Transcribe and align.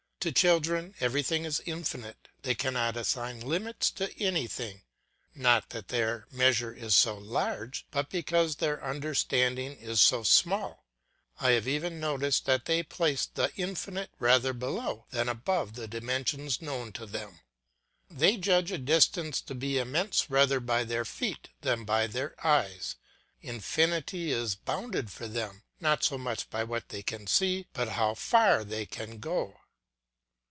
To 0.21 0.31
children 0.31 0.93
everything 0.99 1.45
is 1.45 1.63
infinite, 1.65 2.27
they 2.43 2.53
cannot 2.53 2.95
assign 2.95 3.39
limits 3.41 3.89
to 3.93 4.13
anything; 4.23 4.83
not 5.33 5.71
that 5.71 5.87
their 5.87 6.27
measure 6.29 6.71
is 6.71 6.95
so 6.95 7.17
large, 7.17 7.87
but 7.89 8.11
because 8.11 8.57
their 8.57 8.83
understanding 8.85 9.75
is 9.75 9.99
so 9.99 10.21
small. 10.21 10.85
I 11.39 11.53
have 11.53 11.67
even 11.67 11.99
noticed 11.99 12.45
that 12.45 12.65
they 12.65 12.83
place 12.83 13.25
the 13.25 13.51
infinite 13.55 14.11
rather 14.19 14.53
below 14.53 15.07
than 15.09 15.27
above 15.27 15.73
the 15.73 15.87
dimensions 15.87 16.61
known 16.61 16.91
to 16.93 17.07
them. 17.07 17.39
They 18.07 18.37
judge 18.37 18.71
a 18.71 18.77
distance 18.77 19.41
to 19.41 19.55
be 19.55 19.79
immense 19.79 20.29
rather 20.29 20.59
by 20.59 20.83
their 20.83 21.03
feet 21.03 21.49
than 21.61 21.83
by 21.83 22.05
their 22.05 22.35
eyes; 22.45 22.95
infinity 23.41 24.31
is 24.31 24.53
bounded 24.53 25.09
for 25.09 25.27
them, 25.27 25.63
not 25.79 26.03
so 26.03 26.19
much 26.19 26.47
by 26.51 26.63
what 26.63 26.89
they 26.89 27.01
can 27.01 27.25
see, 27.25 27.65
but 27.73 27.89
how 27.89 28.13
far 28.13 28.63
they 28.63 28.85
can 28.85 29.17
go. 29.17 29.57